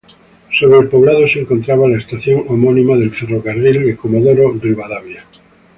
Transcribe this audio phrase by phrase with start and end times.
[0.51, 5.23] Sobre el poblado se encontraba la estación homónima del Ferrocarril de Comodoro Rivadavia.